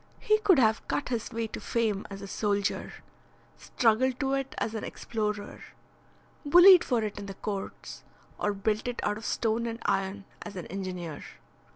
He 0.19 0.39
could 0.39 0.57
have 0.57 0.87
cut 0.87 1.09
his 1.09 1.31
way 1.31 1.45
to 1.49 1.59
fame 1.61 2.07
as 2.09 2.23
a 2.23 2.27
soldier, 2.27 2.91
struggled 3.57 4.19
to 4.19 4.33
it 4.33 4.55
as 4.57 4.73
an 4.73 4.83
explorer, 4.83 5.63
bullied 6.43 6.83
for 6.83 7.03
it 7.03 7.19
in 7.19 7.27
the 7.27 7.35
courts, 7.35 8.03
or 8.39 8.51
built 8.51 8.87
it 8.87 8.99
out 9.03 9.19
of 9.19 9.25
stone 9.25 9.67
and 9.67 9.77
iron 9.85 10.25
as 10.41 10.55
an 10.55 10.65
engineer. 10.71 11.23